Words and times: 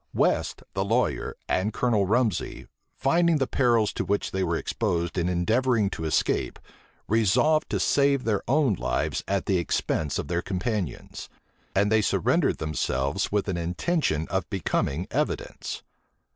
West, 0.15 0.63
the 0.73 0.83
lawyer, 0.83 1.37
and 1.47 1.73
Colonel 1.73 2.07
Rumsey, 2.07 2.65
finding 2.97 3.37
the 3.37 3.45
perils 3.45 3.93
to 3.93 4.03
which 4.03 4.31
they 4.31 4.43
were 4.43 4.57
exposed 4.57 5.15
in 5.15 5.29
endeavoring 5.29 5.91
to 5.91 6.05
escape, 6.05 6.57
resolved 7.07 7.69
to 7.69 7.79
save 7.79 8.23
their 8.23 8.41
own 8.47 8.73
lives 8.73 9.23
at 9.27 9.45
the 9.45 9.59
expense 9.59 10.17
of 10.17 10.27
their 10.27 10.41
companions; 10.41 11.29
and 11.75 11.91
they 11.91 12.01
surrendered 12.01 12.57
themselves 12.57 13.31
with 13.31 13.47
an 13.47 13.57
intention 13.57 14.27
of 14.29 14.49
becoming 14.49 15.05
evidence. 15.11 15.83